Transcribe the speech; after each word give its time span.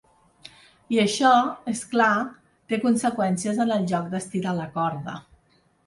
I 0.95 1.01
això, 1.03 1.33
és 1.73 1.83
clar, 1.93 2.09
té 2.73 2.81
conseqüències 2.87 3.63
en 3.67 3.79
el 3.79 3.89
joc 3.95 4.13
d’estirar 4.15 4.59
la 4.63 4.71
corda. 4.81 5.21